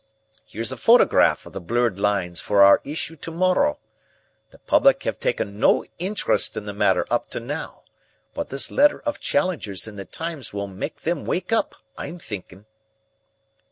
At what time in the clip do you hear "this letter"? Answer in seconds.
8.49-9.01